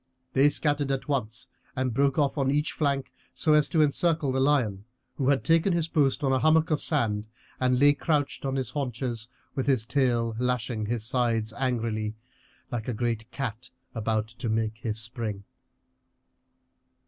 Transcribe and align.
They 0.33 0.49
scattered 0.49 0.89
at 0.89 1.07
once 1.07 1.47
and 1.75 1.93
broke 1.93 2.17
off 2.17 2.35
on 2.35 2.49
each 2.49 2.71
flank 2.71 3.13
so 3.35 3.53
as 3.53 3.69
to 3.69 3.83
encircle 3.83 4.31
the 4.31 4.39
lion, 4.39 4.85
who 5.17 5.29
had 5.29 5.43
taken 5.43 5.73
his 5.73 5.87
post 5.87 6.23
on 6.23 6.31
a 6.33 6.39
hummock 6.39 6.71
of 6.71 6.81
sand 6.81 7.27
and 7.59 7.77
lay 7.79 7.93
couched 7.93 8.43
on 8.43 8.55
his 8.55 8.71
haunches, 8.71 9.29
with 9.53 9.67
his 9.67 9.85
tail 9.85 10.33
lashing 10.39 10.87
his 10.87 11.05
sides 11.05 11.53
angrily, 11.53 12.15
like 12.71 12.87
a 12.87 12.95
great 12.95 13.29
cat 13.29 13.69
about 13.93 14.27
to 14.27 14.49
make 14.49 14.79
his 14.79 14.99
spring. 14.99 15.43